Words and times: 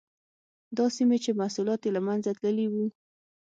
دا 0.77 0.85
سیمې 0.95 1.17
چې 1.23 1.31
محصولات 1.39 1.81
یې 1.85 1.91
له 1.95 2.01
منځه 2.07 2.31
تللي 2.39 2.67
وو. 2.73 2.85